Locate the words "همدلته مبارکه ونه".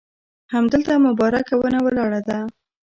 0.53-1.79